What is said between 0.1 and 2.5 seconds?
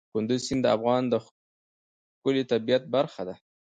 کندز سیند د افغانستان د ښکلي